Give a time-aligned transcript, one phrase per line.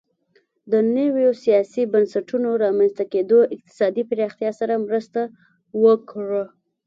[0.71, 5.21] د نویو سیاسي بنسټونو رامنځته کېدو اقتصادي پراختیا سره مرسته
[5.83, 6.43] وکړه